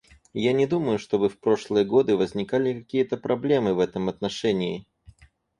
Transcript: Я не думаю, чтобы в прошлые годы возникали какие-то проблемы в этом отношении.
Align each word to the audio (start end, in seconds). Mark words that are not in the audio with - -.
Я 0.43 0.51
не 0.53 0.65
думаю, 0.65 0.97
чтобы 0.97 1.29
в 1.29 1.37
прошлые 1.39 1.85
годы 1.85 2.15
возникали 2.17 2.73
какие-то 2.73 3.17
проблемы 3.17 3.75
в 3.75 3.79
этом 3.79 4.09
отношении. 4.09 4.87